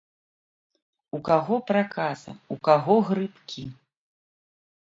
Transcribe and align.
У 1.17 1.19
каго 1.27 1.55
праказа, 1.71 2.31
у 2.57 2.57
каго 2.69 2.95
грыбкі. 3.11 3.63